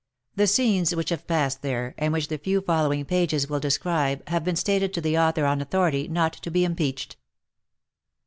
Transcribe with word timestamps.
The 0.35 0.47
scenes 0.47 0.95
which 0.95 1.09
have 1.11 1.27
passed 1.27 1.61
there, 1.61 1.93
and 1.99 2.11
which 2.11 2.27
the 2.29 2.39
few 2.39 2.61
following 2.61 3.05
pages 3.05 3.47
will 3.47 3.59
describe, 3.59 4.27
have 4.29 4.43
been 4.43 4.55
stated 4.55 4.95
to 4.95 5.01
the 5.01 5.15
author 5.19 5.45
on 5.45 5.61
authority 5.61 6.07
not 6.07 6.33
to 6.33 6.49
be 6.49 6.63
impeached. 6.65 7.17